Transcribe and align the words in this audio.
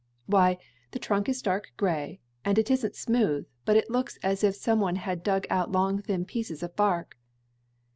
"Why, 0.25 0.57
the 0.89 0.97
trunk 0.97 1.29
is 1.29 1.43
dark 1.43 1.73
gray, 1.77 2.21
and 2.43 2.57
it 2.57 2.71
isn't 2.71 2.95
smooth, 2.95 3.45
but 3.65 3.77
it 3.77 3.91
looks 3.91 4.17
as 4.23 4.43
if 4.43 4.55
some 4.55 4.79
one 4.79 4.95
had 4.95 5.21
dug 5.21 5.45
out 5.51 5.71
long, 5.71 6.01
thin 6.01 6.25
pieces 6.25 6.63
of 6.63 6.75
bark." 6.75 7.19